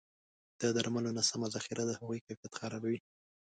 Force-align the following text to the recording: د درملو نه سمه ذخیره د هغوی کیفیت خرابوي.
د 0.61 0.61
درملو 0.75 1.11
نه 1.17 1.23
سمه 1.29 1.47
ذخیره 1.55 1.83
د 1.85 1.91
هغوی 1.99 2.19
کیفیت 2.27 2.53
خرابوي. 2.59 2.99